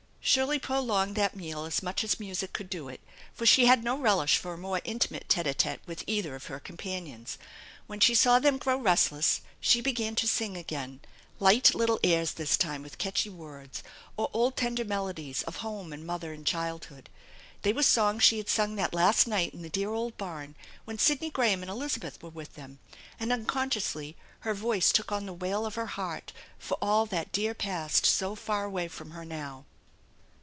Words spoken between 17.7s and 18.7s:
were songs she had